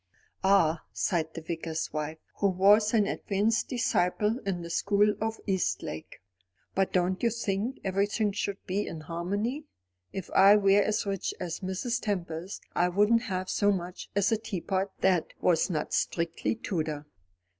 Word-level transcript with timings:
"Ah," 0.43 0.81
sighed 0.91 1.31
the 1.35 1.41
Vicar's 1.43 1.93
wife, 1.93 2.17
who 2.37 2.47
was 2.47 2.91
an 2.91 3.05
advanced 3.05 3.67
disciple 3.69 4.39
in 4.47 4.63
the 4.63 4.69
school 4.71 5.13
of 5.21 5.39
Eastlake, 5.45 6.19
"but 6.73 6.91
don't 6.91 7.21
you 7.21 7.29
think 7.29 7.79
everything 7.83 8.31
should 8.31 8.57
be 8.65 8.87
in 8.87 9.01
harmony? 9.01 9.65
If 10.11 10.31
I 10.31 10.55
were 10.57 10.81
as 10.81 11.05
rich 11.05 11.35
as 11.39 11.59
Mrs. 11.59 12.01
Tempest, 12.01 12.63
I 12.75 12.89
wouldn't 12.89 13.21
have 13.21 13.47
so 13.47 13.71
much 13.71 14.09
as 14.15 14.31
a 14.31 14.37
teapot 14.37 14.89
that 15.01 15.27
was 15.39 15.69
not 15.69 15.93
strictly 15.93 16.55
Tudor." 16.55 17.05